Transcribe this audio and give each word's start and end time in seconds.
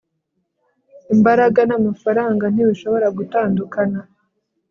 imbaraga 1.13 1.59
n'amafaranga 1.69 2.45
ntibishobora 2.53 3.07
gutandukana 3.17 3.99